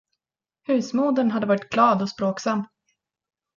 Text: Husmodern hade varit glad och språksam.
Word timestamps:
Husmodern 0.67 1.31
hade 1.31 1.45
varit 1.45 1.69
glad 1.69 2.01
och 2.01 2.09
språksam. 2.09 2.65